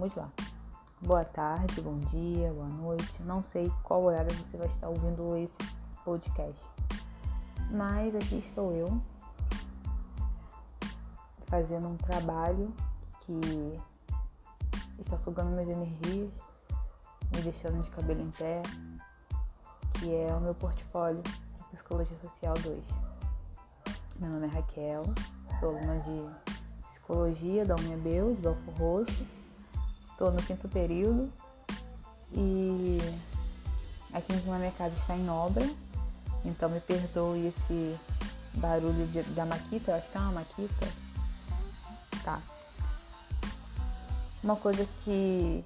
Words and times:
vamos 0.00 0.16
lá. 0.16 0.30
Boa 1.02 1.24
tarde, 1.26 1.78
bom 1.82 1.98
dia, 1.98 2.50
boa 2.54 2.68
noite. 2.68 3.22
Não 3.22 3.42
sei 3.42 3.70
qual 3.82 4.02
horário 4.02 4.34
você 4.34 4.56
vai 4.56 4.66
estar 4.68 4.88
ouvindo 4.88 5.36
esse 5.36 5.58
podcast. 6.06 6.66
Mas 7.70 8.16
aqui 8.16 8.36
estou 8.36 8.72
eu 8.72 9.00
fazendo 11.48 11.86
um 11.86 11.96
trabalho 11.98 12.72
que 13.20 13.78
está 14.98 15.18
sugando 15.18 15.50
minhas 15.50 15.68
energias, 15.68 16.32
me 17.34 17.42
deixando 17.42 17.82
de 17.82 17.90
cabelo 17.90 18.22
em 18.22 18.30
pé, 18.30 18.62
que 19.94 20.14
é 20.14 20.34
o 20.34 20.40
meu 20.40 20.54
portfólio 20.54 21.20
de 21.20 21.64
Psicologia 21.72 22.16
Social 22.20 22.54
2. 22.54 22.82
Meu 24.18 24.30
nome 24.30 24.46
é 24.46 24.50
Raquel, 24.50 25.02
sou 25.58 25.76
aluna 25.76 26.00
de 26.00 26.84
Psicologia 26.86 27.66
da 27.66 27.74
UNEBEL, 27.74 28.34
de 28.34 28.40
Belfor 28.40 28.74
Roxo. 28.78 29.39
Estou 30.20 30.32
no 30.32 30.42
quinto 30.42 30.68
período 30.68 31.32
e 32.34 32.98
aqui 34.12 34.34
em 34.34 34.40
cima 34.42 34.58
minha 34.58 34.70
casa 34.72 34.94
está 34.94 35.16
em 35.16 35.30
obra, 35.30 35.66
então 36.44 36.68
me 36.68 36.78
perdoe 36.78 37.46
esse 37.46 37.98
barulho 38.52 39.06
de, 39.06 39.22
da 39.22 39.46
maquita, 39.46 39.92
eu 39.92 39.96
acho 39.96 40.10
que 40.10 40.18
é 40.18 40.20
uma 40.20 40.32
maquita. 40.32 40.86
Tá. 42.22 42.38
Uma 44.44 44.56
coisa 44.56 44.86
que 45.02 45.64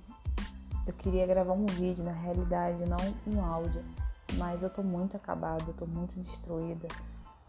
eu 0.86 0.92
queria 0.98 1.26
gravar 1.26 1.54
um 1.54 1.66
vídeo, 1.66 2.04
na 2.04 2.12
realidade, 2.12 2.86
não 2.86 3.12
um 3.26 3.44
áudio, 3.44 3.84
mas 4.34 4.62
eu 4.62 4.70
tô 4.70 4.84
muito 4.84 5.16
acabada, 5.16 5.64
eu 5.66 5.74
tô 5.74 5.84
muito 5.84 6.14
destruída. 6.20 6.86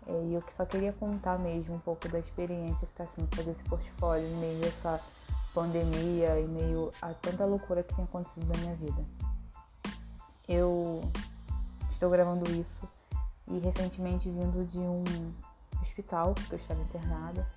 É, 0.07 0.23
e 0.23 0.33
eu 0.33 0.43
só 0.57 0.65
queria 0.65 0.91
contar 0.91 1.37
mesmo 1.37 1.75
um 1.75 1.79
pouco 1.79 2.09
da 2.09 2.17
experiência 2.17 2.87
que 2.87 2.93
está 2.99 3.05
sendo 3.15 3.27
fazer 3.35 3.51
esse 3.51 3.63
portfólio 3.65 4.27
meio 4.37 4.65
essa 4.65 4.99
pandemia 5.55 6.39
e 6.39 6.47
meio 6.47 6.91
a 7.01 7.13
tanta 7.13 7.45
loucura 7.45 7.81
que 7.81 7.95
tem 7.95 8.03
acontecido 8.03 8.45
na 8.45 8.59
minha 8.59 8.75
vida. 8.75 9.03
Eu 10.47 11.01
estou 11.89 12.09
gravando 12.09 12.51
isso 12.51 12.87
e 13.47 13.57
recentemente 13.59 14.29
vindo 14.29 14.67
de 14.67 14.77
um 14.77 15.03
hospital, 15.81 16.35
porque 16.35 16.55
eu 16.55 16.59
estava 16.59 16.81
internada. 16.81 17.47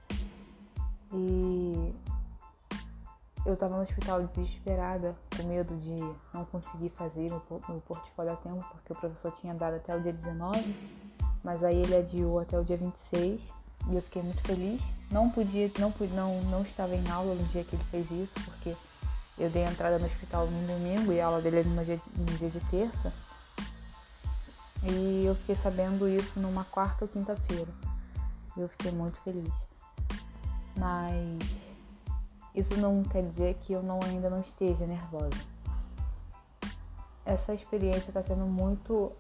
E 1.13 1.93
eu 3.45 3.55
estava 3.55 3.77
no 3.77 3.83
hospital 3.83 4.23
desesperada, 4.27 5.17
com 5.37 5.43
medo 5.43 5.77
de 5.77 5.97
não 6.33 6.45
conseguir 6.45 6.91
fazer 6.91 7.29
meu 7.29 7.83
portfólio 7.87 8.33
a 8.33 8.37
tempo, 8.37 8.65
porque 8.71 8.93
o 8.93 8.97
professor 8.97 9.33
tinha 9.33 9.55
dado 9.55 9.75
até 9.75 9.97
o 9.97 10.01
dia 10.01 10.13
19 10.13 11.09
mas 11.43 11.63
aí 11.63 11.77
ele 11.77 11.97
adiou 11.97 12.41
até 12.41 12.59
o 12.59 12.65
dia 12.65 12.77
26 12.77 13.41
e 13.91 13.97
eu 13.97 14.03
fiquei 14.03 14.23
muito 14.23 14.43
feliz. 14.43 14.81
Não 15.11 15.31
podia, 15.31 15.71
não, 15.79 15.93
não, 16.15 16.43
não 16.45 16.63
estava 16.63 16.95
em 16.95 17.11
aula 17.11 17.35
no 17.35 17.45
dia 17.45 17.65
que 17.65 17.75
ele 17.75 17.85
fez 17.85 18.11
isso, 18.11 18.35
porque 18.45 18.77
eu 19.39 19.49
dei 19.51 19.65
entrada 19.65 19.99
no 19.99 20.07
hospital 20.07 20.47
no 20.47 20.67
domingo 20.67 21.13
e 21.13 21.21
a 21.21 21.27
aula 21.27 21.41
dele 21.41 21.61
é 21.61 21.63
no 21.65 21.85
dia, 21.85 22.01
no 22.17 22.39
dia 22.39 22.51
de 22.51 22.61
terça. 22.61 23.13
E 24.83 25.25
eu 25.25 25.35
fiquei 25.37 25.57
sabendo 25.57 26.09
isso 26.09 26.39
numa 26.39 26.65
quarta 26.65 27.05
ou 27.05 27.09
quinta-feira. 27.09 27.69
Eu 28.57 28.69
fiquei 28.69 28.93
muito 28.93 29.19
feliz. 29.21 29.53
Mas 30.77 31.39
isso 32.55 32.77
não 32.77 33.03
quer 33.05 33.23
dizer 33.23 33.55
que 33.63 33.73
eu 33.73 33.83
não, 33.83 34.01
ainda 34.03 34.29
não 34.29 34.41
esteja 34.41 34.87
nervosa. 34.87 35.39
Essa 37.25 37.55
experiência 37.55 38.11
está 38.11 38.23
sendo 38.23 38.47
muito 38.47 39.13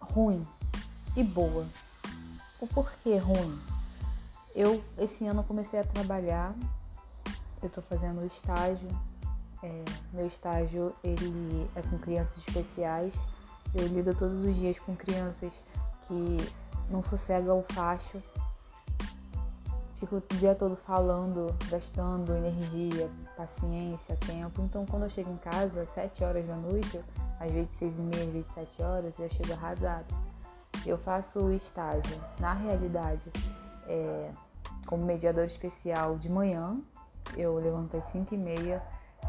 ruim 0.00 0.46
e 1.16 1.22
boa. 1.22 1.66
O 2.60 2.66
porquê 2.66 3.16
ruim? 3.16 3.58
Eu 4.58 4.82
esse 4.98 5.24
ano 5.24 5.44
comecei 5.44 5.78
a 5.78 5.84
trabalhar, 5.84 6.52
eu 7.62 7.70
tô 7.70 7.80
fazendo 7.80 8.26
estágio. 8.26 8.88
É, 9.62 9.84
meu 10.12 10.26
estágio 10.26 10.92
ele 11.04 11.70
é 11.76 11.82
com 11.82 11.96
crianças 11.96 12.38
especiais. 12.38 13.14
Eu 13.72 13.86
lido 13.86 14.12
todos 14.16 14.44
os 14.44 14.56
dias 14.56 14.76
com 14.80 14.96
crianças 14.96 15.52
que 16.08 16.36
não 16.90 17.04
sossegam 17.04 17.60
o 17.60 17.72
facho. 17.72 18.20
Fico 20.00 20.16
o 20.16 20.22
dia 20.38 20.56
todo 20.56 20.74
falando, 20.74 21.54
gastando 21.70 22.34
energia, 22.34 23.08
paciência, 23.36 24.16
tempo. 24.26 24.60
Então 24.62 24.84
quando 24.86 25.04
eu 25.04 25.10
chego 25.10 25.30
em 25.30 25.36
casa, 25.36 25.82
às 25.82 25.90
7 25.90 26.24
horas 26.24 26.44
da 26.48 26.56
noite, 26.56 27.00
às 27.38 27.52
vezes 27.52 27.70
6 27.78 27.96
e 27.96 28.02
meia, 28.02 28.24
às 28.24 28.32
vezes 28.32 28.54
7 28.54 28.82
horas, 28.82 29.18
eu 29.20 29.28
já 29.28 29.36
chego 29.36 29.52
arrasado. 29.52 30.12
Eu 30.84 30.98
faço 30.98 31.38
o 31.38 31.52
estágio, 31.52 32.20
na 32.40 32.54
realidade, 32.54 33.30
é, 33.86 34.30
como 34.88 35.04
mediador 35.04 35.44
especial 35.44 36.16
de 36.16 36.28
manhã. 36.28 36.76
Eu 37.36 37.54
levanto 37.54 37.96
às 37.96 38.06
5 38.06 38.34
e 38.34 38.38
meia 38.38 38.82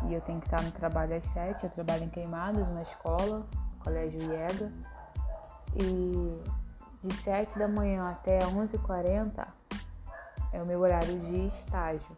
e 0.08 0.14
eu 0.14 0.22
tenho 0.22 0.40
que 0.40 0.48
estar 0.48 0.64
no 0.64 0.72
trabalho 0.72 1.16
às 1.16 1.26
7. 1.26 1.66
Eu 1.66 1.70
trabalho 1.70 2.06
em 2.06 2.10
Queimados, 2.10 2.68
na 2.70 2.82
escola, 2.82 3.46
Colégio 3.84 4.20
IEGA. 4.20 4.72
E 5.76 6.42
de 7.04 7.14
7 7.14 7.60
da 7.60 7.68
manhã 7.68 8.08
até 8.08 8.40
11h40 8.40 9.48
é 10.52 10.64
o 10.64 10.66
meu 10.66 10.80
horário 10.80 11.20
de 11.20 11.48
estágio. 11.48 12.18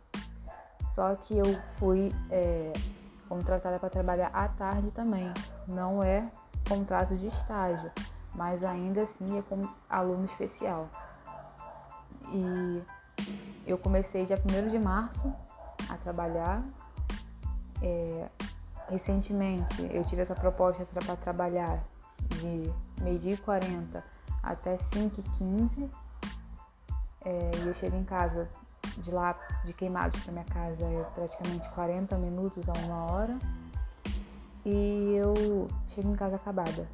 Só 0.92 1.16
que 1.16 1.38
eu 1.38 1.46
fui 1.78 2.14
é, 2.30 2.72
contratada 3.28 3.80
para 3.80 3.90
trabalhar 3.90 4.30
à 4.34 4.48
tarde 4.48 4.90
também. 4.92 5.34
Não 5.68 6.02
é 6.02 6.30
contrato 6.68 7.16
de 7.18 7.28
estágio 7.28 7.92
mas 8.34 8.64
ainda 8.64 9.04
assim 9.04 9.38
é 9.38 9.42
como 9.44 9.70
aluno 9.90 10.26
especial. 10.26 10.90
E 12.32 12.82
eu 13.66 13.78
comecei 13.78 14.26
dia 14.26 14.38
1 14.38 14.70
de 14.70 14.80
março 14.80 15.34
a 15.90 15.98
trabalhar. 15.98 16.64
É, 17.82 18.30
recentemente 18.90 19.90
eu 19.92 20.04
tive 20.04 20.22
essa 20.22 20.36
proposta 20.36 20.86
para 20.86 21.16
trabalhar 21.16 21.84
de 22.30 22.72
meio-dia 23.04 23.34
e 23.34 23.38
40 23.38 24.04
até 24.44 24.78
5 24.78 25.20
e 25.20 25.24
15 25.38 25.90
é, 27.24 27.52
e 27.58 27.68
eu 27.68 27.74
chego 27.76 27.96
em 27.96 28.04
casa 28.04 28.50
de 28.98 29.12
lá, 29.12 29.38
de 29.64 29.74
Queimados 29.74 30.20
para 30.24 30.32
minha 30.34 30.46
casa, 30.46 30.84
é 30.84 31.04
praticamente 31.14 31.70
40 31.70 32.18
minutos 32.18 32.68
a 32.68 32.74
uma 32.86 33.12
hora. 33.12 33.38
E 34.66 35.16
eu 35.16 35.68
chego 35.94 36.12
em 36.12 36.16
casa 36.16 36.36
acabada. 36.36 36.88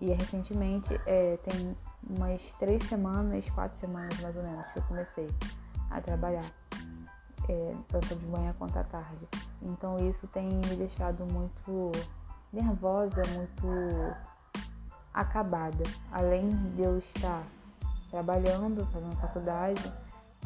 E 0.00 0.10
recentemente, 0.12 0.98
é, 1.06 1.36
tem 1.38 1.76
umas 2.08 2.42
três 2.58 2.82
semanas, 2.84 3.48
quatro 3.50 3.78
semanas 3.78 4.18
mais 4.20 4.36
ou 4.36 4.42
menos, 4.42 4.66
que 4.72 4.78
eu 4.78 4.82
comecei 4.84 5.28
a 5.90 6.00
trabalhar, 6.00 6.44
é, 7.48 7.74
tanto 7.88 8.16
de 8.16 8.26
manhã 8.26 8.52
quanto 8.58 8.78
à 8.78 8.84
tarde. 8.84 9.28
Então 9.62 9.96
isso 10.08 10.26
tem 10.28 10.48
me 10.48 10.76
deixado 10.76 11.24
muito 11.26 11.92
nervosa, 12.52 13.22
muito 13.34 14.16
acabada. 15.12 15.82
Além 16.10 16.52
de 16.74 16.82
eu 16.82 16.98
estar 16.98 17.42
trabalhando, 18.10 18.86
fazendo 18.92 19.16
faculdade, 19.16 19.92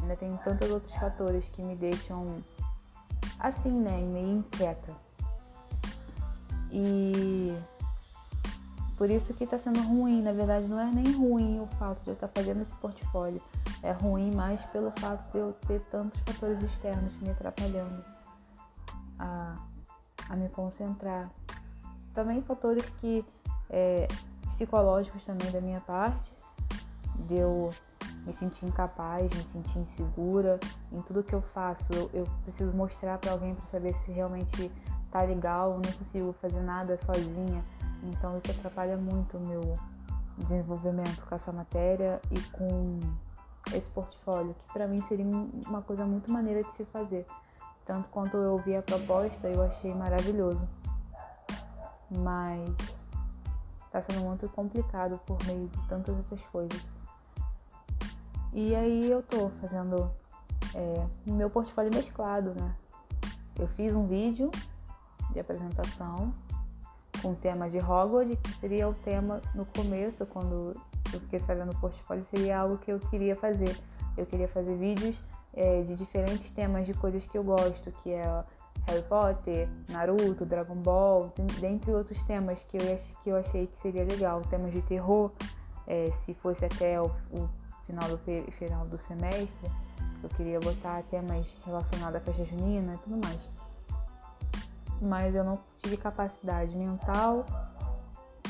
ainda 0.01 0.15
tem 0.15 0.35
tantos 0.37 0.69
outros 0.69 0.93
fatores 0.95 1.47
que 1.49 1.61
me 1.61 1.75
deixam 1.75 2.43
assim, 3.39 3.71
né, 3.71 3.97
meio 3.97 4.39
inquieta. 4.39 4.93
E 6.71 7.57
por 8.99 9.09
isso 9.09 9.33
que 9.33 9.45
está 9.45 9.57
sendo 9.57 9.79
ruim, 9.79 10.21
na 10.21 10.33
verdade 10.33 10.67
não 10.67 10.77
é 10.77 10.91
nem 10.91 11.09
ruim 11.13 11.57
o 11.61 11.67
fato 11.77 12.03
de 12.03 12.09
eu 12.09 12.15
estar 12.15 12.27
tá 12.27 12.41
fazendo 12.41 12.61
esse 12.61 12.73
portfólio, 12.75 13.41
é 13.81 13.93
ruim 13.93 14.29
mais 14.35 14.61
pelo 14.65 14.91
fato 14.99 15.31
de 15.31 15.37
eu 15.37 15.53
ter 15.65 15.79
tantos 15.89 16.19
fatores 16.25 16.61
externos 16.61 17.15
me 17.21 17.29
atrapalhando 17.29 18.03
a, 19.17 19.55
a 20.27 20.35
me 20.35 20.49
concentrar. 20.49 21.31
Também 22.13 22.41
fatores 22.41 22.83
que 22.99 23.23
é, 23.69 24.05
psicológicos 24.49 25.23
também 25.23 25.49
da 25.49 25.61
minha 25.61 25.79
parte, 25.79 26.35
de 27.25 27.35
eu 27.35 27.73
me 28.25 28.33
sentir 28.33 28.65
incapaz, 28.65 29.33
me 29.33 29.43
sentir 29.43 29.79
insegura 29.79 30.59
em 30.91 31.01
tudo 31.03 31.23
que 31.23 31.33
eu 31.33 31.41
faço. 31.41 31.93
Eu, 31.93 32.09
eu 32.13 32.27
preciso 32.43 32.73
mostrar 32.73 33.17
para 33.17 33.31
alguém 33.31 33.55
para 33.55 33.65
saber 33.67 33.95
se 33.95 34.11
realmente 34.11 34.69
tá 35.11 35.21
legal, 35.21 35.73
não 35.73 35.91
consigo 35.93 36.33
fazer 36.33 36.61
nada 36.61 36.97
sozinha 36.97 37.63
então 38.03 38.37
isso 38.37 38.51
atrapalha 38.51 38.97
muito 38.97 39.37
o 39.37 39.39
meu 39.39 39.77
desenvolvimento 40.37 41.25
com 41.27 41.35
essa 41.35 41.51
matéria 41.51 42.21
e 42.31 42.39
com 42.51 42.99
esse 43.73 43.89
portfólio, 43.89 44.53
que 44.53 44.73
para 44.73 44.87
mim 44.87 44.97
seria 45.01 45.25
uma 45.25 45.81
coisa 45.81 46.05
muito 46.05 46.31
maneira 46.31 46.63
de 46.63 46.75
se 46.75 46.85
fazer. 46.85 47.25
Tanto 47.85 48.07
quanto 48.09 48.37
eu 48.37 48.53
ouvi 48.53 48.75
a 48.75 48.81
proposta, 48.81 49.47
eu 49.47 49.63
achei 49.63 49.93
maravilhoso. 49.93 50.61
Mas 52.09 52.69
está 53.85 54.01
sendo 54.01 54.21
muito 54.21 54.47
complicado 54.49 55.19
por 55.25 55.37
meio 55.45 55.67
de 55.67 55.87
tantas 55.87 56.17
essas 56.19 56.41
coisas. 56.45 56.87
E 58.53 58.75
aí 58.75 59.11
eu 59.11 59.21
tô 59.21 59.49
fazendo 59.61 60.09
é, 60.73 61.07
meu 61.25 61.49
portfólio 61.49 61.93
mesclado, 61.93 62.53
né? 62.55 62.75
Eu 63.57 63.67
fiz 63.67 63.93
um 63.93 64.07
vídeo 64.07 64.49
de 65.31 65.39
apresentação 65.39 66.33
com 67.21 67.31
o 67.31 67.35
tema 67.35 67.69
de 67.69 67.77
Hogwarts, 67.77 68.37
que 68.41 68.53
seria 68.59 68.87
o 68.87 68.93
tema 68.93 69.41
no 69.53 69.65
começo, 69.65 70.25
quando 70.25 70.73
eu 71.13 71.19
fiquei 71.21 71.39
sabendo 71.39 71.71
o 71.71 71.79
portfólio, 71.79 72.23
seria 72.23 72.59
algo 72.59 72.77
que 72.77 72.91
eu 72.91 72.99
queria 72.99 73.35
fazer. 73.35 73.75
Eu 74.17 74.25
queria 74.25 74.47
fazer 74.47 74.75
vídeos 74.75 75.17
é, 75.53 75.81
de 75.83 75.95
diferentes 75.95 76.49
temas 76.51 76.85
de 76.85 76.93
coisas 76.93 77.25
que 77.25 77.37
eu 77.37 77.43
gosto, 77.43 77.91
que 78.03 78.11
é 78.11 78.43
Harry 78.87 79.03
Potter, 79.03 79.69
Naruto, 79.89 80.45
Dragon 80.45 80.75
Ball, 80.75 81.33
dentre 81.59 81.91
outros 81.91 82.21
temas 82.23 82.63
que 82.63 82.77
eu, 82.77 82.97
que 83.23 83.29
eu 83.29 83.35
achei 83.35 83.67
que 83.67 83.77
seria 83.77 84.03
legal. 84.03 84.41
Temas 84.49 84.71
de 84.71 84.81
terror, 84.81 85.31
é, 85.87 86.11
se 86.25 86.33
fosse 86.33 86.65
até 86.65 87.01
o, 87.01 87.05
o 87.31 87.49
final, 87.85 88.07
do, 88.09 88.17
final 88.51 88.85
do 88.85 88.97
semestre, 88.97 89.71
eu 90.21 90.29
queria 90.29 90.59
botar 90.59 91.03
temas 91.03 91.45
relacionados 91.65 92.15
à 92.15 92.19
festa 92.19 92.43
junina 92.45 92.93
e 92.93 92.97
tudo 92.97 93.17
mais. 93.17 93.58
Mas 95.01 95.33
eu 95.33 95.43
não 95.43 95.59
tive 95.81 95.97
capacidade 95.97 96.75
mental, 96.75 97.45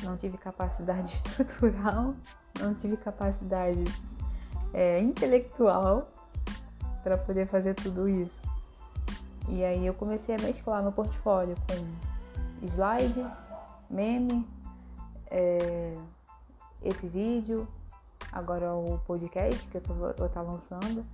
não 0.04 0.18
tive 0.18 0.38
capacidade 0.38 1.14
estrutural, 1.16 2.16
não 2.60 2.74
tive 2.74 2.98
capacidade 2.98 3.84
é, 4.74 5.00
intelectual 5.00 6.10
para 7.04 7.18
poder 7.18 7.48
fazer 7.48 7.74
tudo 7.76 8.08
isso. 8.08 8.42
E 9.48 9.64
aí 9.64 9.86
eu 9.86 9.94
comecei 9.94 10.36
a 10.36 10.38
mesclar 10.40 10.82
meu 10.82 10.92
portfólio 10.92 11.56
com 11.68 12.68
slide, 12.68 13.26
meme, 13.90 14.48
é, 15.32 15.96
esse 16.84 17.08
vídeo, 17.08 17.68
agora 18.32 18.74
o 18.74 19.00
podcast 19.06 19.68
que 19.68 19.78
eu 19.78 19.82
tô, 19.82 19.94
vou 19.94 20.12
estar 20.12 20.28
tá 20.30 20.42
lançando. 20.42 21.06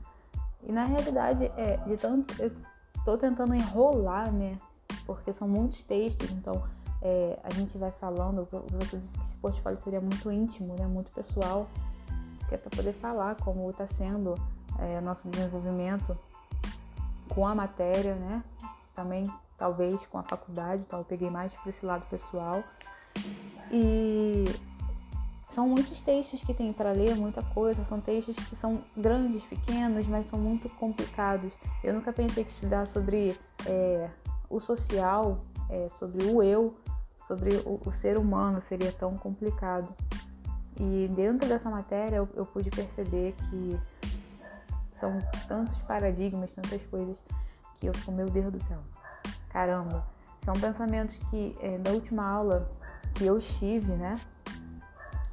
E 0.63 0.71
na 0.71 0.83
realidade, 0.83 1.45
é, 1.55 1.77
de 1.77 1.95
tanto 1.97 2.41
eu 2.41 2.51
tô 3.05 3.17
tentando 3.17 3.53
enrolar, 3.53 4.31
né? 4.31 4.57
Porque 5.06 5.34
são 5.34 5.48
muitos 5.48 5.84
textos, 5.84 6.31
então 6.31 6.63
é, 7.02 7.40
a 7.44 7.54
gente 7.54 7.78
vai 7.78 7.92
falando. 7.92 8.46
Professor 8.46 9.00
disse 9.00 9.16
que 9.18 9.24
esse 9.24 9.38
portfólio 9.38 9.80
seria 9.81 10.02
muito 10.02 10.31
íntimo, 10.31 10.75
né? 10.78 10.86
Muito 10.88 11.12
pessoal, 11.12 11.68
que 12.50 12.56
é 12.56 12.57
para 12.57 12.69
poder 12.69 12.94
falar 12.94 13.36
como 13.36 13.69
está 13.69 13.86
sendo 13.88 14.36
é, 14.80 15.00
nosso 15.02 15.28
desenvolvimento 15.30 16.18
com 17.30 17.48
a 17.48 17.54
matéria, 17.54 18.16
né? 18.16 18.44
Também 18.96 19.24
talvez 19.57 20.06
com 20.07 20.18
a 20.18 20.24
faculdade, 20.24 20.84
então 20.86 21.00
eu 21.00 21.06
peguei 21.06 21.30
mais 21.30 21.52
para 21.54 21.69
esse 21.69 21.86
lado 21.86 22.06
pessoal. 22.10 22.63
E 23.72 24.46
são 25.52 25.69
muitos 25.69 26.02
textos 26.02 26.42
que 26.42 26.54
tem 26.54 26.74
para 26.74 26.92
ler, 26.92 27.16
muita 27.16 27.42
coisa, 27.42 27.86
são 27.86 28.02
textos 28.02 28.36
que 28.36 28.56
são 28.56 28.84
grandes, 28.96 29.44
pequenos, 29.44 30.06
mas 30.07 30.28
são 30.28 30.38
muito 30.38 30.69
complicados. 30.69 31.54
Eu 31.84 31.94
nunca 31.94 32.12
pensei 32.12 32.44
que 32.44 32.52
estudar 32.52 32.88
sobre 32.88 33.40
é, 33.66 34.10
o 34.50 34.59
social, 34.59 35.39
é, 35.69 35.89
sobre 35.89 36.24
o 36.25 36.42
eu, 36.42 36.75
sobre 37.25 37.56
o, 37.57 37.81
o, 37.86 37.92
ser 37.92 38.18
humano 38.18 38.62
seria 38.62 38.92
tão 38.92 39.18
complicado. 39.18 39.88
E 40.80 41.09
dentro 41.15 41.47
dessa 41.47 41.69
matéria 41.69 42.18
eu, 42.18 42.30
eu 42.36 42.45
pude 42.45 42.69
perceber 42.69 43.36
que 43.50 43.80
são 45.00 45.18
tantos 45.47 45.77
paradigmas, 45.83 46.53
tantas 46.53 46.81
coisas 46.88 47.15
que 47.80 47.88
eu 47.88 47.94
fico, 47.94 48.12
meu 48.12 48.30
Deus 48.30 48.51
do 48.51 48.62
céu, 48.63 48.80
caramba. 49.50 50.06
São 50.44 50.53
pensamentos 50.53 51.15
que 51.30 51.56
é, 51.59 51.92
última 51.92 52.24
aula 52.24 52.69
que 53.15 53.25
eu 53.25 53.38
estive, 53.38 53.94
né? 53.94 54.19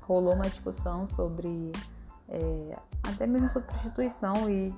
Rolou 0.02 0.34
uma 0.34 0.44
discussão 0.44 1.08
sobre 1.10 1.72
é, 2.28 2.78
até 3.02 3.26
mesmo 3.26 3.48
sobre 3.50 3.68
prostituição 3.68 4.48
e 4.48 4.74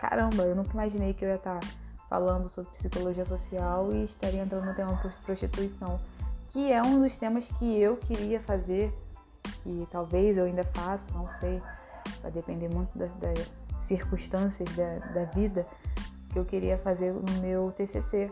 caramba, 0.00 0.44
eu 0.44 0.56
nunca 0.56 0.72
imaginei 0.72 1.12
que 1.14 1.24
eu 1.24 1.28
ia 1.28 1.36
estar 1.36 1.60
falando 2.08 2.48
sobre 2.48 2.70
psicologia 2.72 3.24
social 3.26 3.92
e 3.92 4.04
estaria 4.04 4.42
entrando 4.42 4.64
no 4.64 4.74
tema 4.74 4.96
prostituição, 5.24 6.00
que 6.48 6.72
é 6.72 6.82
um 6.82 7.02
dos 7.02 7.16
temas 7.16 7.46
que 7.58 7.80
eu 7.80 7.96
queria 7.96 8.40
fazer 8.40 8.92
e 9.66 9.86
talvez 9.90 10.36
eu 10.36 10.44
ainda 10.44 10.64
faça, 10.64 11.04
não 11.12 11.28
sei, 11.38 11.62
vai 12.22 12.30
depender 12.30 12.68
muito 12.68 12.96
das, 12.96 13.10
das 13.16 13.50
circunstâncias 13.80 14.68
da, 14.74 14.98
da 15.12 15.24
vida 15.24 15.66
que 16.30 16.38
eu 16.38 16.44
queria 16.44 16.78
fazer 16.78 17.12
no 17.12 17.40
meu 17.40 17.72
TCC, 17.72 18.30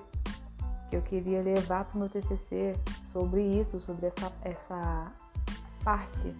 que 0.91 0.97
eu 0.97 1.03
queria 1.03 1.43
levar 1.43 1.85
para 1.85 1.97
o 1.97 2.01
meu 2.01 2.09
TCC 2.09 2.75
sobre 3.13 3.43
isso, 3.43 3.81
sobre 3.81 4.07
essa, 4.07 4.33
essa 4.43 5.13
parte 5.83 6.35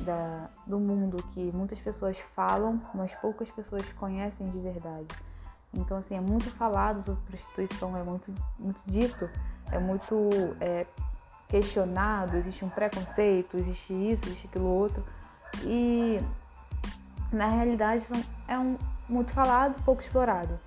da, 0.00 0.48
do 0.66 0.78
mundo 0.78 1.16
que 1.32 1.50
muitas 1.54 1.78
pessoas 1.78 2.16
falam, 2.34 2.80
mas 2.94 3.14
poucas 3.16 3.50
pessoas 3.50 3.84
conhecem 3.94 4.46
de 4.46 4.58
verdade. 4.58 5.06
Então, 5.74 5.98
assim, 5.98 6.16
é 6.16 6.20
muito 6.20 6.50
falado 6.50 7.02
sobre 7.02 7.20
prostituição, 7.26 7.96
é 7.96 8.02
muito, 8.02 8.32
muito 8.58 8.80
dito, 8.86 9.28
é 9.70 9.78
muito 9.78 10.30
é, 10.60 10.86
questionado, 11.48 12.36
existe 12.36 12.64
um 12.64 12.68
preconceito, 12.68 13.56
existe 13.56 13.92
isso, 13.92 14.24
existe 14.26 14.46
aquilo 14.46 14.66
outro. 14.66 15.04
E 15.62 16.20
na 17.32 17.48
realidade 17.48 18.04
é 18.48 18.58
um, 18.58 18.76
muito 19.08 19.32
falado, 19.32 19.82
pouco 19.84 20.02
explorado. 20.02 20.58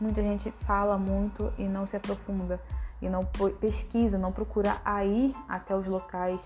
Muita 0.00 0.22
gente 0.22 0.50
fala 0.66 0.98
muito 0.98 1.52
e 1.56 1.64
não 1.64 1.86
se 1.86 1.96
aprofunda 1.96 2.60
e 3.00 3.08
não 3.08 3.24
pesquisa, 3.60 4.18
não 4.18 4.32
procura 4.32 4.76
ir 5.04 5.34
até 5.48 5.76
os 5.76 5.86
locais, 5.86 6.40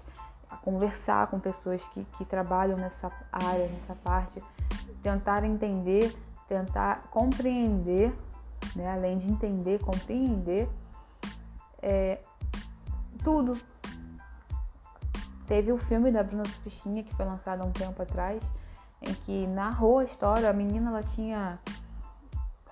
a 0.50 0.56
conversar 0.56 1.26
com 1.28 1.38
pessoas 1.38 1.82
que, 1.88 2.04
que 2.16 2.24
trabalham 2.24 2.78
nessa 2.78 3.12
área, 3.30 3.68
nessa 3.68 3.94
parte, 4.02 4.42
tentar 5.02 5.44
entender, 5.44 6.16
tentar 6.48 7.02
compreender, 7.10 8.12
né? 8.74 8.90
além 8.90 9.18
de 9.18 9.30
entender, 9.30 9.80
compreender 9.80 10.68
é, 11.82 12.18
tudo. 13.22 13.56
Teve 15.46 15.72
o 15.72 15.78
filme 15.78 16.10
da 16.10 16.22
Bruna 16.22 16.44
Sufistinha 16.44 17.02
que 17.02 17.14
foi 17.14 17.24
lançado 17.24 17.62
há 17.62 17.64
um 17.64 17.70
tempo 17.70 18.02
atrás, 18.02 18.42
em 19.00 19.14
que 19.14 19.46
narrou 19.46 19.98
a 19.98 20.04
história. 20.04 20.48
A 20.48 20.52
menina 20.52 20.90
ela 20.90 21.02
tinha 21.02 21.58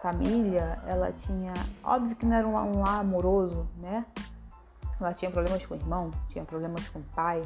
família, 0.01 0.79
ela 0.87 1.13
tinha. 1.13 1.55
Óbvio 1.83 2.17
que 2.17 2.27
não 2.27 2.37
era 2.37 2.47
um 2.47 2.81
lar 2.81 3.01
amoroso, 3.01 3.67
né? 3.79 4.05
Ela 5.01 5.13
tinha 5.13 5.31
problemas 5.31 5.65
com 5.67 5.75
o 5.75 5.77
irmão, 5.77 6.11
tinha 6.29 6.45
problemas 6.45 6.87
com 6.89 6.99
o 6.99 7.05
pai. 7.15 7.43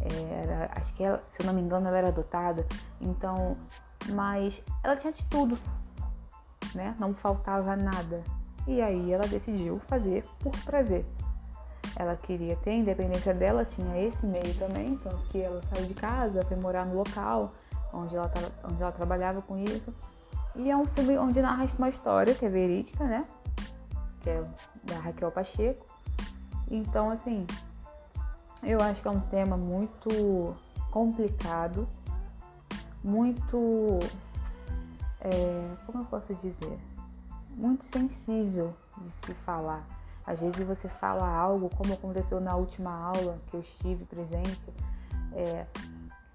É, 0.00 0.44
era, 0.44 0.70
acho 0.76 0.94
que 0.94 1.02
ela, 1.02 1.22
se 1.26 1.44
não 1.44 1.52
me 1.52 1.60
engano, 1.60 1.88
ela 1.88 1.98
era 1.98 2.08
adotada. 2.08 2.66
Então, 3.00 3.56
mas 4.12 4.62
ela 4.82 4.96
tinha 4.96 5.12
de 5.12 5.24
tudo, 5.26 5.58
né? 6.74 6.94
Não 6.98 7.14
faltava 7.14 7.76
nada. 7.76 8.22
E 8.66 8.80
aí 8.80 9.12
ela 9.12 9.26
decidiu 9.26 9.80
fazer 9.86 10.24
por 10.40 10.52
prazer. 10.64 11.04
Ela 11.96 12.16
queria 12.16 12.54
ter 12.56 12.70
a 12.70 12.74
independência 12.74 13.34
dela, 13.34 13.64
tinha 13.64 13.98
esse 13.98 14.24
meio 14.26 14.54
também, 14.54 14.90
então 14.90 15.16
que 15.30 15.40
ela 15.40 15.60
saiu 15.62 15.86
de 15.86 15.94
casa, 15.94 16.44
foi 16.44 16.56
morar 16.56 16.84
no 16.84 16.96
local 16.96 17.52
onde 17.92 18.14
ela, 18.16 18.30
onde 18.64 18.82
ela 18.82 18.92
trabalhava 18.92 19.42
com 19.42 19.58
isso. 19.58 19.94
E 20.54 20.70
é 20.70 20.76
um 20.76 20.86
filme 20.86 21.16
onde 21.18 21.40
narra 21.40 21.66
uma 21.78 21.88
história 21.88 22.34
que 22.34 22.44
é 22.44 22.48
verídica, 22.48 23.04
né? 23.04 23.24
Que 24.20 24.30
é 24.30 24.44
da 24.84 24.98
Raquel 24.98 25.30
Pacheco. 25.30 25.86
Então, 26.70 27.10
assim, 27.10 27.46
eu 28.62 28.80
acho 28.80 29.00
que 29.00 29.08
é 29.08 29.10
um 29.10 29.20
tema 29.20 29.56
muito 29.56 30.54
complicado, 30.90 31.88
muito. 33.02 33.98
É, 35.20 35.74
como 35.86 36.02
eu 36.02 36.06
posso 36.06 36.34
dizer? 36.36 36.78
Muito 37.56 37.84
sensível 37.86 38.74
de 39.00 39.10
se 39.10 39.34
falar. 39.44 39.84
Às 40.26 40.40
vezes 40.40 40.66
você 40.66 40.88
fala 40.88 41.26
algo, 41.26 41.70
como 41.70 41.94
aconteceu 41.94 42.38
na 42.40 42.54
última 42.54 42.92
aula 42.92 43.38
que 43.46 43.54
eu 43.54 43.60
estive 43.60 44.04
presente, 44.04 44.60
é, 45.32 45.66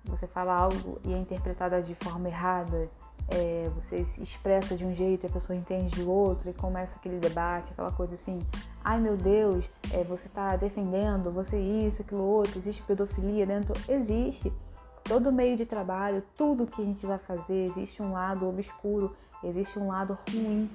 você 0.05 0.27
fala 0.27 0.53
algo 0.55 0.99
e 1.05 1.13
é 1.13 1.17
interpretada 1.17 1.81
de 1.81 1.95
forma 1.95 2.27
errada, 2.27 2.89
é, 3.29 3.69
você 3.75 4.03
se 4.05 4.21
expressa 4.21 4.75
de 4.75 4.85
um 4.85 4.95
jeito 4.95 5.25
e 5.25 5.27
a 5.27 5.29
pessoa 5.29 5.55
entende 5.55 5.95
de 5.95 6.03
outro 6.03 6.49
e 6.49 6.53
começa 6.53 6.95
aquele 6.95 7.19
debate, 7.19 7.71
aquela 7.71 7.91
coisa 7.91 8.15
assim, 8.15 8.39
ai 8.83 8.99
meu 8.99 9.15
Deus, 9.15 9.65
é, 9.93 10.03
você 10.03 10.27
está 10.27 10.55
defendendo, 10.55 11.31
você 11.31 11.57
isso, 11.57 12.01
aquilo 12.01 12.23
outro, 12.23 12.57
existe 12.57 12.81
pedofilia 12.83 13.45
dentro? 13.45 13.73
Existe. 13.87 14.51
Todo 15.03 15.31
meio 15.31 15.57
de 15.57 15.65
trabalho, 15.65 16.23
tudo 16.35 16.65
que 16.65 16.81
a 16.81 16.85
gente 16.85 17.05
vai 17.05 17.17
fazer, 17.17 17.63
existe 17.63 18.01
um 18.01 18.13
lado 18.13 18.47
obscuro, 18.47 19.15
existe 19.43 19.77
um 19.77 19.87
lado 19.87 20.17
ruim, 20.29 20.69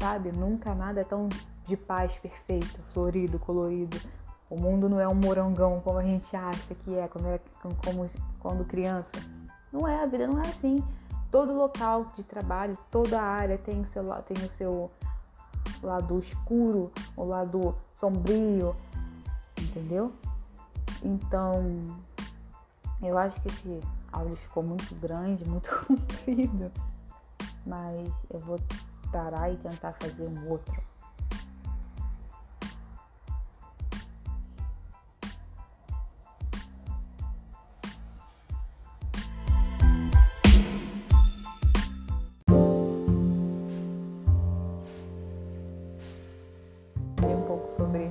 sabe? 0.00 0.32
Nunca 0.32 0.74
nada 0.74 1.00
é 1.00 1.04
tão 1.04 1.28
de 1.64 1.76
paz 1.76 2.16
perfeito, 2.18 2.80
florido, 2.92 3.38
colorido. 3.38 3.96
O 4.48 4.58
mundo 4.58 4.88
não 4.88 5.00
é 5.00 5.08
um 5.08 5.14
morangão 5.14 5.80
como 5.80 5.98
a 5.98 6.02
gente 6.02 6.34
acha 6.36 6.74
que 6.74 6.94
é 6.94 7.08
quando, 7.08 7.26
é, 7.26 7.40
como, 7.84 8.08
quando 8.38 8.64
criança. 8.64 9.10
Não 9.72 9.86
é, 9.86 10.02
a 10.02 10.06
vida 10.06 10.26
não 10.26 10.40
é 10.40 10.48
assim. 10.48 10.82
Todo 11.30 11.52
local 11.52 12.12
de 12.16 12.22
trabalho, 12.22 12.78
toda 12.90 13.20
área 13.20 13.58
tem 13.58 13.80
o 13.80 13.86
seu, 13.86 14.04
tem 14.22 14.36
o 14.44 14.52
seu 14.56 14.90
lado 15.82 16.18
escuro, 16.20 16.92
o 17.16 17.24
lado 17.24 17.74
sombrio, 17.94 18.76
entendeu? 19.60 20.12
Então, 21.02 21.84
eu 23.02 23.18
acho 23.18 23.40
que 23.42 23.48
esse 23.48 23.80
áudio 24.10 24.36
ficou 24.36 24.62
muito 24.62 24.94
grande, 24.94 25.48
muito 25.48 25.68
comprido, 25.86 26.72
mas 27.66 28.08
eu 28.30 28.40
vou 28.40 28.58
parar 29.12 29.50
e 29.50 29.56
tentar 29.56 29.92
fazer 29.92 30.26
um 30.26 30.48
outro. 30.48 30.82
Falei 47.16 47.34
um 47.34 47.42
pouco 47.46 47.70
sobre 47.76 48.10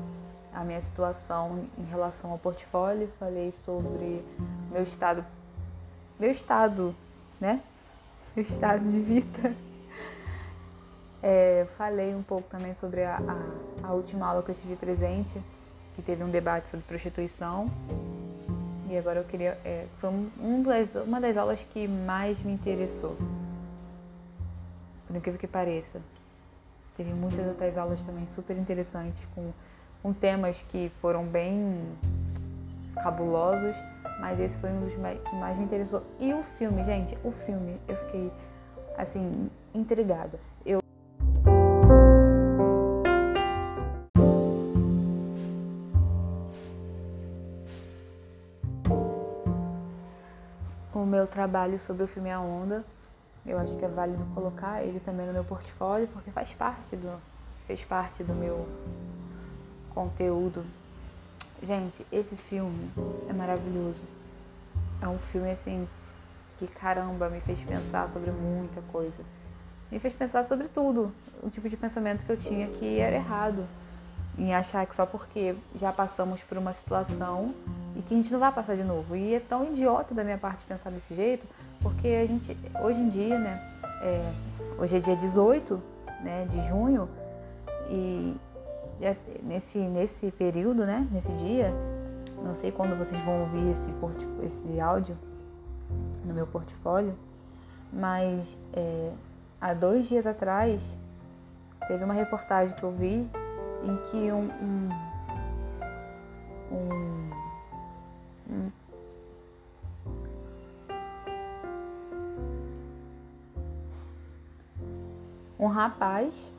a 0.53 0.63
minha 0.63 0.81
situação 0.81 1.67
em 1.77 1.83
relação 1.85 2.31
ao 2.31 2.37
portfólio, 2.37 3.09
falei 3.19 3.51
sobre 3.65 4.23
meu 4.75 4.83
estado, 4.83 5.25
meu 6.19 6.31
estado, 6.31 6.95
né? 7.39 7.61
Meu 8.35 8.43
estado 8.43 8.83
de 8.89 8.99
vida. 8.99 9.55
É, 11.23 11.65
falei 11.77 12.13
um 12.13 12.21
pouco 12.21 12.49
também 12.49 12.75
sobre 12.75 13.05
a, 13.05 13.15
a, 13.15 13.87
a, 13.87 13.93
última 13.93 14.27
aula 14.27 14.43
que 14.43 14.51
eu 14.51 14.53
estive 14.53 14.75
presente, 14.75 15.41
que 15.95 16.01
teve 16.01 16.21
um 16.23 16.29
debate 16.29 16.69
sobre 16.69 16.85
prostituição. 16.85 17.71
E 18.89 18.97
agora 18.97 19.19
eu 19.19 19.23
queria. 19.23 19.57
É, 19.63 19.87
foi 20.01 20.09
um 20.09 20.61
das, 20.61 20.93
uma 21.07 21.21
das 21.21 21.37
aulas 21.37 21.59
que 21.71 21.87
mais 21.87 22.37
me 22.43 22.51
interessou. 22.51 23.17
Por 25.07 25.15
incrível 25.15 25.39
que 25.39 25.47
pareça. 25.47 26.01
Teve 26.97 27.13
muitas 27.13 27.47
outras 27.47 27.77
aulas 27.77 28.01
também 28.01 28.27
super 28.35 28.57
interessantes, 28.57 29.23
com, 29.33 29.51
com 30.03 30.11
temas 30.11 30.61
que 30.69 30.91
foram 31.01 31.23
bem 31.23 31.81
cabulosos, 32.93 33.75
mas 34.19 34.39
esse 34.39 34.57
foi 34.57 34.69
um 34.71 34.81
dos 34.81 34.93
que 34.93 35.35
mais 35.35 35.57
me 35.57 35.65
interessou. 35.65 36.03
E 36.19 36.33
o 36.33 36.43
filme, 36.57 36.83
gente, 36.83 37.17
o 37.23 37.31
filme, 37.31 37.79
eu 37.87 37.95
fiquei 38.05 38.31
assim, 38.97 39.49
intrigada. 39.73 40.39
Eu 40.65 40.79
o 50.93 51.05
meu 51.07 51.27
trabalho 51.27 51.79
sobre 51.79 52.03
o 52.03 52.07
filme 52.07 52.31
A 52.31 52.39
Onda 52.39 52.83
eu 53.45 53.59
acho 53.59 53.77
que 53.77 53.85
é 53.85 53.87
válido 53.87 54.25
colocar 54.33 54.81
ele 54.81 54.99
também 54.99 55.27
no 55.27 55.33
meu 55.33 55.43
portfólio, 55.43 56.07
porque 56.07 56.31
faz 56.31 56.51
parte 56.53 56.95
do, 56.95 57.21
fez 57.67 57.83
parte 57.83 58.23
do 58.23 58.33
meu 58.33 58.67
conteúdo. 59.93 60.65
Gente, 61.61 62.05
esse 62.11 62.35
filme 62.35 62.89
é 63.29 63.33
maravilhoso. 63.33 64.01
É 65.01 65.07
um 65.07 65.17
filme 65.17 65.51
assim 65.51 65.87
que 66.57 66.67
caramba 66.67 67.29
me 67.29 67.41
fez 67.41 67.59
pensar 67.59 68.09
sobre 68.09 68.31
muita 68.31 68.81
coisa. 68.91 69.23
Me 69.91 69.99
fez 69.99 70.13
pensar 70.13 70.45
sobre 70.45 70.67
tudo, 70.67 71.11
o 71.43 71.49
tipo 71.49 71.69
de 71.69 71.77
pensamento 71.77 72.25
que 72.25 72.31
eu 72.31 72.37
tinha 72.37 72.67
que 72.67 72.99
era 72.99 73.15
errado. 73.15 73.65
Em 74.37 74.53
achar 74.53 74.85
que 74.85 74.93
só 74.93 75.05
porque 75.05 75.55
já 75.75 75.93
passamos 75.93 76.43
por 76.43 76.57
uma 76.57 76.73
situação 76.73 77.55
e 77.95 78.01
que 78.01 78.13
a 78.13 78.17
gente 78.17 78.31
não 78.31 78.39
vai 78.39 78.51
passar 78.51 78.75
de 78.75 78.83
novo. 78.83 79.15
E 79.15 79.33
é 79.33 79.39
tão 79.39 79.63
idiota 79.65 80.13
da 80.13 80.25
minha 80.25 80.37
parte 80.37 80.65
pensar 80.65 80.89
desse 80.89 81.15
jeito, 81.15 81.47
porque 81.79 82.07
a 82.07 82.25
gente, 82.27 82.57
hoje 82.83 82.99
em 82.99 83.09
dia, 83.09 83.39
né, 83.39 83.79
é, 84.01 84.33
hoje 84.77 84.97
é 84.97 84.99
dia 84.99 85.15
18 85.15 85.81
né, 86.21 86.45
de 86.49 86.67
junho, 86.67 87.07
e 87.89 88.35
nesse, 89.41 89.77
nesse 89.79 90.31
período, 90.31 90.85
né, 90.85 91.07
nesse 91.11 91.31
dia, 91.33 91.73
não 92.43 92.55
sei 92.55 92.71
quando 92.71 92.97
vocês 92.97 93.21
vão 93.23 93.41
ouvir 93.41 93.71
esse, 93.71 94.45
esse 94.45 94.79
áudio 94.79 95.17
no 96.23 96.33
meu 96.33 96.47
portfólio, 96.47 97.15
mas 97.91 98.57
é, 98.73 99.11
há 99.59 99.73
dois 99.73 100.07
dias 100.07 100.25
atrás 100.25 100.81
teve 101.87 102.03
uma 102.03 102.13
reportagem 102.13 102.75
que 102.75 102.83
eu 102.83 102.91
vi 102.91 103.27
em 103.83 103.97
que 104.09 104.31
um, 104.31 104.49
um, 104.61 104.89
um, 106.71 107.31
um 108.49 108.71
um 115.57 115.67
rapaz 115.67 116.51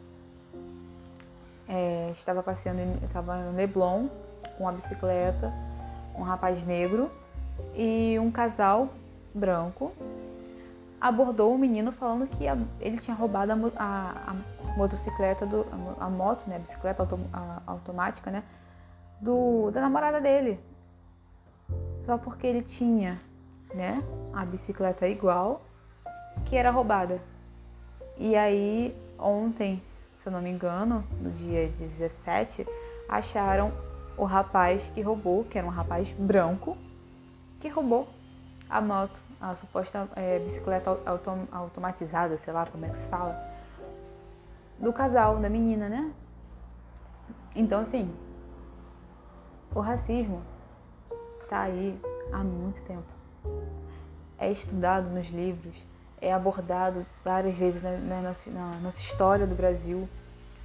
é, 1.69 2.11
estava 2.13 2.43
passeando, 2.43 2.81
estava 3.05 3.37
no 3.37 3.57
Leblon 3.57 4.09
com 4.57 4.65
uma 4.65 4.73
bicicleta, 4.73 5.53
um 6.17 6.23
rapaz 6.23 6.65
negro 6.67 7.11
e 7.75 8.19
um 8.19 8.31
casal 8.31 8.89
branco 9.35 9.93
abordou 11.01 11.55
o 11.55 11.59
menino 11.59 11.93
falando 11.93 12.27
que 12.27 12.49
a, 12.49 12.57
ele 12.81 12.99
tinha 12.99 13.17
roubado 13.17 13.53
a, 13.53 13.57
a, 13.77 14.31
a 14.31 14.77
motocicleta 14.77 15.47
do 15.47 15.67
a, 16.01 16.09
moto, 16.09 16.49
né, 16.49 16.57
a 16.57 16.59
bicicleta 16.59 17.03
auto, 17.03 17.19
automática, 17.67 18.31
né, 18.31 18.43
do 19.21 19.71
da 19.71 19.81
namorada 19.81 20.21
dele. 20.21 20.59
Só 22.05 22.17
porque 22.17 22.47
ele 22.47 22.63
tinha, 22.63 23.21
né, 23.75 24.03
a 24.33 24.45
bicicleta 24.45 25.07
igual 25.07 25.63
que 26.45 26.57
era 26.57 26.71
roubada. 26.71 27.21
E 28.17 28.35
aí, 28.37 28.97
ontem, 29.19 29.83
se 30.27 30.29
eu 30.29 30.33
não 30.33 30.43
me 30.43 30.51
engano, 30.51 31.05
no 31.21 31.31
dia 31.31 31.69
17, 31.69 32.67
acharam 33.09 33.71
o 34.19 34.25
rapaz 34.25 34.83
que 34.93 35.01
roubou, 35.01 35.45
que 35.45 35.57
era 35.57 35.65
um 35.65 35.71
rapaz 35.71 36.09
branco, 36.19 36.77
que 37.61 37.69
roubou 37.69 38.09
a 38.69 38.81
moto, 38.81 39.17
a 39.41 39.55
suposta 39.55 40.09
é, 40.17 40.41
bicicleta 40.41 40.99
autom 41.07 41.47
automatizada, 41.53 42.37
sei 42.39 42.53
lá 42.53 42.67
como 42.67 42.85
é 42.87 42.89
que 42.89 42.99
se 42.99 43.07
fala, 43.07 43.41
do 44.81 44.93
casal, 44.93 45.39
da 45.39 45.49
menina, 45.49 45.89
né? 45.89 46.13
Então, 47.55 47.83
assim, 47.83 48.13
o 49.73 49.79
racismo 49.79 50.43
tá 51.49 51.61
aí 51.61 51.97
há 52.33 52.39
muito 52.39 52.83
tempo. 52.83 53.07
É 54.37 54.51
estudado 54.51 55.09
nos 55.09 55.29
livros, 55.29 55.77
é 56.21 56.33
abordado 56.33 57.05
várias 57.25 57.57
vezes 57.57 57.83
na, 57.83 57.93
na, 57.93 58.21
nossa, 58.23 58.51
na 58.51 58.71
nossa 58.83 59.01
história 59.01 59.47
do 59.47 59.55
Brasil. 59.55 60.09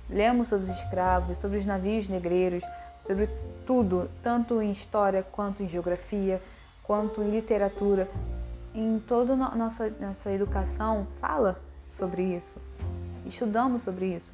Lemos 0.10 0.50
sobre 0.50 0.70
os 0.70 0.78
escravos, 0.78 1.38
sobre 1.38 1.60
os 1.60 1.66
navios 1.66 2.08
negreiros, 2.08 2.64
sobre 3.06 3.30
tudo, 3.66 4.10
tanto 4.24 4.62
em 4.62 4.72
história 4.72 5.24
quanto 5.24 5.64
em 5.64 5.70
geografia, 5.70 6.42
quanto 6.84 7.22
em 7.22 7.30
literatura. 7.30 8.10
Em 8.74 9.00
toda 9.00 9.34
a 9.34 9.56
nossa, 9.56 9.90
nossa 10.00 10.32
educação 10.32 11.08
fala 11.20 11.60
sobre 11.98 12.24
isso. 12.24 12.60
Estudamos 13.26 13.84
sobre 13.84 14.16
isso. 14.16 14.32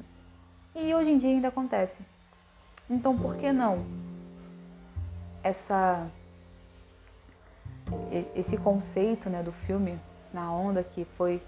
E 0.74 0.94
hoje 0.94 1.10
em 1.10 1.18
dia 1.18 1.30
ainda 1.30 1.48
acontece. 1.48 2.00
Então 2.88 3.16
por 3.16 3.36
que 3.36 3.52
não 3.52 3.84
essa 5.42 6.06
esse 8.34 8.56
conceito 8.56 9.30
né, 9.30 9.42
do 9.42 9.52
filme 9.52 9.98
na 10.32 10.52
onda 10.52 10.82
que 10.82 11.04
foi 11.16 11.42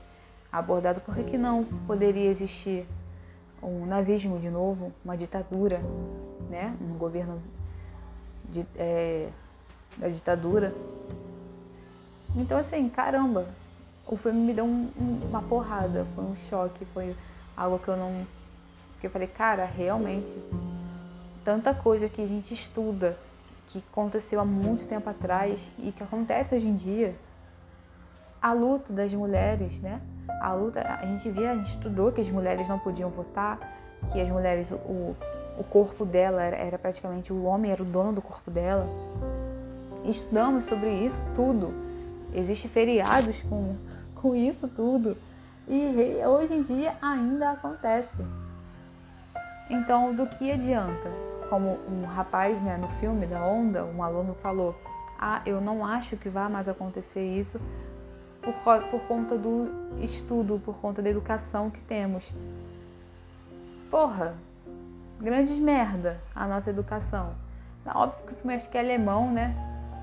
abordado, 0.53 1.01
por 1.01 1.15
que, 1.15 1.39
não 1.39 1.65
poderia 1.87 2.29
existir 2.29 2.87
um 3.63 3.87
nazismo 3.87 4.39
de 4.39 4.49
novo, 4.49 4.93
uma 5.05 5.17
ditadura, 5.17 5.81
né? 6.49 6.75
um 6.81 6.97
governo 6.97 7.41
de, 8.49 8.67
é, 8.77 9.29
da 9.99 10.09
ditadura. 10.09 10.75
Então 12.35 12.59
assim, 12.59 12.89
caramba, 12.89 13.47
o 14.07 14.17
filme 14.17 14.41
me 14.41 14.55
deu 14.55 14.65
um, 14.65 14.91
um, 14.99 15.21
uma 15.29 15.43
porrada, 15.43 16.07
foi 16.15 16.25
um 16.25 16.37
choque, 16.49 16.85
foi 16.87 17.15
algo 17.57 17.79
que 17.79 17.89
eu 17.89 17.97
não. 17.97 18.27
que 19.01 19.07
eu 19.07 19.11
falei, 19.11 19.29
cara, 19.29 19.65
realmente, 19.65 20.27
tanta 21.45 21.73
coisa 21.75 22.09
que 22.09 22.21
a 22.21 22.27
gente 22.27 22.55
estuda, 22.55 23.17
que 23.69 23.83
aconteceu 23.93 24.41
há 24.41 24.45
muito 24.45 24.89
tempo 24.89 25.09
atrás 25.09 25.61
e 25.79 25.93
que 25.93 26.03
acontece 26.03 26.55
hoje 26.55 26.67
em 26.67 26.75
dia 26.75 27.15
a 28.41 28.53
luta 28.53 28.93
das 28.93 29.13
mulheres, 29.13 29.81
né? 29.81 30.01
A 30.41 30.55
luta, 30.55 30.81
a 30.81 31.05
gente 31.05 31.29
via, 31.31 31.53
a 31.53 31.57
gente 31.57 31.71
estudou 31.71 32.11
que 32.11 32.21
as 32.21 32.31
mulheres 32.31 32.67
não 32.67 32.79
podiam 32.79 33.11
votar, 33.11 33.59
que 34.11 34.21
as 34.21 34.29
mulheres, 34.29 34.71
o, 34.73 35.15
o 35.59 35.65
corpo 35.69 36.05
dela 36.05 36.43
era, 36.43 36.57
era 36.57 36.79
praticamente 36.79 37.33
o 37.33 37.45
homem 37.45 37.71
era 37.71 37.83
o 37.83 37.87
dono 37.87 38.15
do 38.15 38.23
corpo 38.23 38.51
dela. 38.51 38.89
Estudamos 40.05 40.65
sobre 40.65 40.91
isso 40.91 41.19
tudo. 41.37 41.75
Existem 42.35 42.71
feriados 42.71 43.43
com, 43.43 43.77
com 44.15 44.35
isso 44.35 44.67
tudo. 44.69 45.17
E 45.69 46.25
hoje 46.25 46.55
em 46.55 46.63
dia 46.63 46.95
ainda 47.03 47.51
acontece. 47.51 48.17
Então, 49.69 50.15
do 50.15 50.27
que 50.27 50.51
adianta? 50.51 51.11
Como 51.51 51.79
um 51.89 52.07
rapaz 52.07 52.61
né, 52.63 52.77
no 52.77 52.89
filme 53.01 53.27
da 53.27 53.45
Onda, 53.45 53.85
um 53.85 54.03
aluno 54.03 54.35
falou: 54.43 54.75
Ah, 55.19 55.43
eu 55.45 55.61
não 55.61 55.85
acho 55.85 56.17
que 56.17 56.29
vá 56.29 56.49
mais 56.49 56.69
acontecer 56.69 57.23
isso 57.23 57.61
por, 58.43 58.55
por 58.91 59.01
conta 59.03 59.37
do 59.37 59.69
estudo, 60.01 60.61
por 60.65 60.77
conta 60.77 61.03
da 61.03 61.11
educação 61.11 61.71
que 61.71 61.81
temos. 61.83 62.25
Porra, 63.91 64.35
grandes 65.21 65.59
merda 65.59 66.21
a 66.35 66.47
nossa 66.47 66.71
educação. 66.71 67.35
Óbvio 67.87 68.25
que 68.27 68.47
o 68.47 68.71
que 68.71 68.79
é 68.79 68.81
alemão, 68.81 69.31
né? 69.31 69.55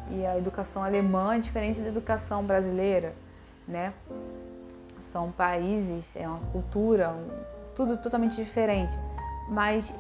E 0.10 0.26
a 0.26 0.38
educação 0.38 0.84
alemã 0.84 1.36
é 1.36 1.40
diferente 1.40 1.80
da 1.80 1.88
educação 1.88 2.44
brasileira, 2.44 3.14
né? 3.68 3.94
São 5.12 5.32
países, 5.32 6.04
é 6.16 6.28
uma 6.28 6.40
cultura, 6.52 7.16
tudo 7.76 7.98
totalmente 7.98 8.36
diferente. 8.36 8.98
Mas, 9.50 9.94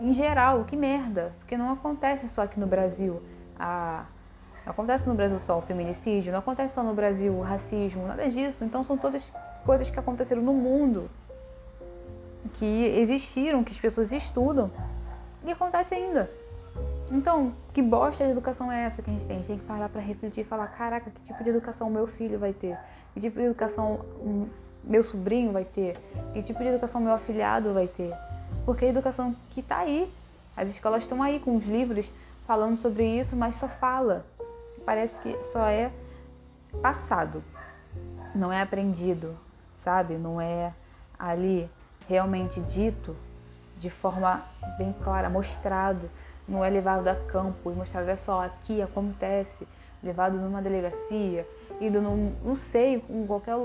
em 0.00 0.12
geral, 0.14 0.64
que 0.64 0.76
merda, 0.76 1.32
porque 1.38 1.56
não 1.56 1.72
acontece 1.72 2.28
só 2.28 2.42
aqui 2.42 2.58
no 2.58 2.66
Brasil. 2.66 3.22
A, 3.58 4.04
acontece 4.66 5.08
no 5.08 5.14
Brasil 5.14 5.38
só 5.38 5.58
o 5.58 5.62
feminicídio, 5.62 6.32
não 6.32 6.40
acontece 6.40 6.74
só 6.74 6.82
no 6.82 6.92
Brasil 6.92 7.32
o 7.32 7.40
racismo, 7.40 8.06
nada 8.06 8.28
disso. 8.28 8.64
Então 8.64 8.84
são 8.84 8.98
todas 8.98 9.22
coisas 9.64 9.88
que 9.88 9.98
aconteceram 9.98 10.42
no 10.42 10.52
mundo, 10.52 11.08
que 12.54 12.84
existiram, 12.98 13.64
que 13.64 13.72
as 13.72 13.78
pessoas 13.78 14.12
estudam. 14.12 14.70
E 15.44 15.52
acontece 15.52 15.94
ainda. 15.94 16.28
Então, 17.10 17.52
que 17.72 17.80
bosta 17.80 18.24
de 18.24 18.32
educação 18.32 18.70
é 18.70 18.84
essa 18.84 19.00
que 19.00 19.08
a 19.08 19.12
gente 19.12 19.26
tem? 19.26 19.36
A 19.36 19.38
gente 19.38 19.46
tem 19.46 19.58
que 19.58 19.64
parar 19.64 19.88
para 19.88 20.00
refletir 20.00 20.40
e 20.40 20.44
falar: 20.44 20.66
caraca, 20.68 21.10
que 21.10 21.20
tipo 21.20 21.42
de 21.42 21.50
educação 21.50 21.88
meu 21.88 22.06
filho 22.06 22.38
vai 22.38 22.52
ter? 22.52 22.76
Que 23.14 23.20
tipo 23.20 23.38
de 23.38 23.46
educação 23.46 24.00
meu 24.82 25.04
sobrinho 25.04 25.52
vai 25.52 25.64
ter? 25.64 25.96
Que 26.32 26.42
tipo 26.42 26.58
de 26.58 26.68
educação 26.68 27.00
meu 27.00 27.14
afilhado 27.14 27.72
vai 27.72 27.86
ter? 27.86 28.12
Porque 28.64 28.84
a 28.84 28.88
educação 28.88 29.34
que 29.50 29.60
está 29.60 29.78
aí, 29.78 30.12
as 30.56 30.68
escolas 30.68 31.04
estão 31.04 31.22
aí 31.22 31.38
com 31.38 31.56
os 31.56 31.64
livros 31.64 32.10
falando 32.46 32.76
sobre 32.76 33.04
isso, 33.04 33.36
mas 33.36 33.54
só 33.54 33.68
fala. 33.68 34.24
Parece 34.86 35.18
que 35.18 35.36
só 35.42 35.66
é 35.66 35.90
passado, 36.80 37.42
não 38.34 38.52
é 38.52 38.62
aprendido, 38.62 39.36
sabe? 39.82 40.14
Não 40.14 40.40
é 40.40 40.72
ali 41.18 41.68
realmente 42.08 42.60
dito 42.60 43.16
de 43.78 43.90
forma 43.90 44.42
bem 44.78 44.94
clara, 45.04 45.28
mostrado, 45.28 46.08
não 46.48 46.64
é 46.64 46.70
levado 46.70 47.08
a 47.08 47.14
campo 47.14 47.70
e 47.70 47.74
mostrado, 47.74 48.06
olha 48.06 48.16
só, 48.16 48.44
aqui 48.44 48.80
acontece, 48.80 49.66
levado 50.02 50.36
numa 50.36 50.62
delegacia, 50.62 51.46
indo 51.80 52.00
num, 52.00 52.34
não 52.44 52.54
sei, 52.54 53.04
em 53.10 53.26
qualquer 53.26 53.56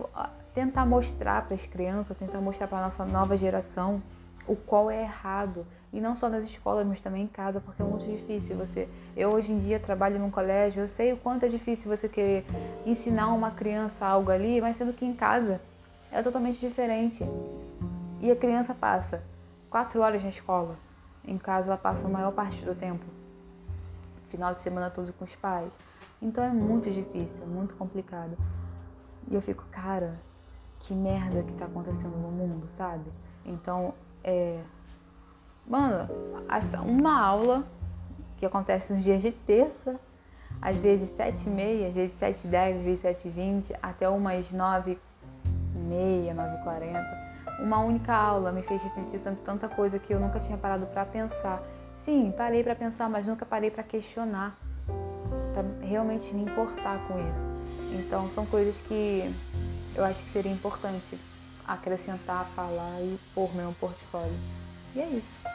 tentar 0.54 0.86
mostrar 0.86 1.46
para 1.46 1.56
as 1.56 1.66
crianças, 1.66 2.18
tentar 2.18 2.42
mostrar 2.42 2.68
para 2.68 2.80
a 2.80 2.86
nossa 2.86 3.06
nova 3.06 3.38
geração 3.38 4.02
o 4.48 4.56
qual 4.56 4.90
é 4.90 5.04
errado. 5.04 5.66
E 5.94 6.00
não 6.00 6.16
só 6.16 6.30
nas 6.30 6.44
escolas, 6.44 6.88
mas 6.88 7.02
também 7.02 7.24
em 7.24 7.28
casa, 7.28 7.60
porque 7.60 7.82
é 7.82 7.86
muito 7.86 8.06
difícil 8.06 8.56
você. 8.56 8.88
Eu 9.16 9.30
hoje 9.30 9.52
em 9.52 9.60
dia 9.60 9.80
trabalho 9.80 10.18
num 10.20 10.32
colégio, 10.32 10.84
eu 10.84 10.88
sei 10.88 11.12
o 11.12 11.18
quanto 11.18 11.46
é 11.46 11.50
difícil 11.50 11.90
você 11.90 12.08
querer 12.08 12.46
ensinar 12.86 13.28
uma 13.34 13.52
criança 13.52 14.06
algo 14.06 14.32
ali, 14.32 14.62
mas 14.62 14.78
sendo 14.78 14.94
que 14.94 15.06
em 15.06 15.14
casa 15.14 15.60
é 16.12 16.22
totalmente 16.22 16.60
diferente. 16.60 17.26
E 18.22 18.32
a 18.32 18.36
criança 18.36 18.74
passa 18.74 19.22
quatro 19.70 20.02
horas 20.02 20.24
na 20.24 20.30
escola. 20.30 20.76
Em 21.26 21.38
casa 21.38 21.68
ela 21.68 21.78
passa 21.78 22.08
a 22.08 22.10
maior 22.10 22.32
parte 22.32 22.64
do 22.64 22.74
tempo. 22.74 23.06
Final 24.30 24.54
de 24.54 24.62
semana 24.62 24.90
todo 24.90 25.12
com 25.14 25.26
os 25.26 25.36
pais. 25.36 25.74
Então 26.22 26.44
é 26.44 26.50
muito 26.50 26.90
difícil, 26.90 27.46
muito 27.46 27.76
complicado. 27.76 28.38
E 29.30 29.36
eu 29.36 29.42
fico, 29.42 29.64
cara, 29.72 30.20
que 30.80 30.94
merda 30.94 31.44
que 31.44 31.54
tá 31.54 31.66
acontecendo 31.66 32.18
no 32.18 32.32
mundo, 32.32 32.68
sabe? 32.78 33.06
Então, 33.46 33.94
é. 34.24 34.62
Mano, 35.68 36.10
uma 36.86 37.22
aula 37.22 37.64
que 38.38 38.46
acontece 38.46 38.94
nos 38.94 39.04
dias 39.04 39.22
de 39.22 39.32
terça, 39.32 40.00
às 40.62 40.76
vezes 40.76 41.10
sete 41.16 41.48
e 41.48 41.50
meia, 41.50 41.88
às 41.88 41.96
vezes 41.96 42.18
sete 42.18 42.46
e 42.46 42.48
dez, 42.48 42.78
às 42.78 42.84
vezes 42.84 43.02
sete 43.02 43.28
e 43.28 43.32
vinte, 43.32 43.74
até 43.82 44.10
umas 44.10 44.52
nove 44.52 45.00
e 45.76 45.78
meia, 45.78 46.34
nove 46.34 46.56
e 46.56 46.64
quarenta. 46.64 47.32
Uma 47.60 47.80
única 47.80 48.14
aula 48.14 48.52
me 48.52 48.64
fez 48.64 48.82
refletir 48.82 49.20
sobre 49.20 49.40
tanta 49.46 49.70
coisa 49.70 50.00
que 50.00 50.14
eu 50.14 50.20
nunca 50.20 50.40
tinha 50.40 50.58
parado 50.58 50.86
para 50.88 51.06
pensar. 51.06 51.62
Sim, 52.04 52.34
parei 52.36 52.64
para 52.64 52.76
pensar, 52.76 53.08
mas 53.08 53.26
nunca 53.28 53.46
parei 53.46 53.70
para 53.70 53.84
questionar, 53.84 54.58
para 55.54 55.88
realmente 55.88 56.34
me 56.34 56.42
importar 56.42 56.98
com 57.08 57.20
isso. 57.20 58.00
Então, 58.00 58.30
são 58.32 58.46
coisas 58.46 58.76
que 58.88 59.32
eu 59.96 60.04
acho 60.04 60.24
que 60.24 60.32
seria 60.32 60.52
importante 60.52 61.18
acrescentar, 61.68 62.46
falar 62.56 63.00
e 63.02 63.20
pôr 63.36 63.54
meu 63.56 63.72
portfólio. 63.80 64.34
E 64.96 65.02
é 65.02 65.06
isso. 65.06 65.51